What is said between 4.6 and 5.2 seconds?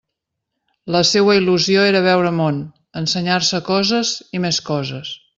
coses.